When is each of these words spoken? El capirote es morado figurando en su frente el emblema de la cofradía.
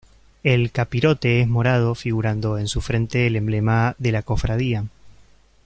El 0.41 0.71
capirote 0.71 1.41
es 1.41 1.47
morado 1.47 1.93
figurando 1.93 2.57
en 2.57 2.67
su 2.67 2.81
frente 2.81 3.27
el 3.27 3.35
emblema 3.35 3.93
de 3.99 4.11
la 4.11 4.23
cofradía. 4.23 4.85